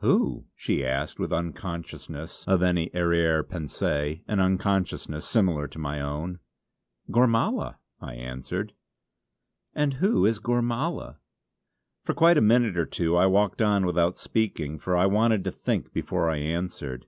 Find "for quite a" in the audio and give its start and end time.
12.04-12.42